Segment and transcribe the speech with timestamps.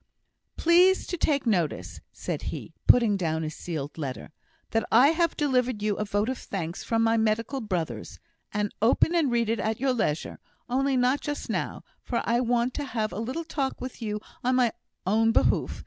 [0.57, 4.31] Please to take notice," said he, putting down a sealed letter,
[4.71, 8.17] "that I have delivered you a vote of thanks from my medical brothers;
[8.51, 12.73] and open and read it at your leisure; only not just now, for I want
[12.73, 14.71] to have a little talk with you on my
[15.05, 15.79] own behoof.